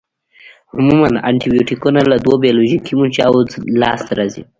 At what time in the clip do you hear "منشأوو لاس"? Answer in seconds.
2.99-3.99